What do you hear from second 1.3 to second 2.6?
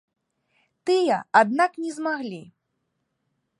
аднак не змаглі.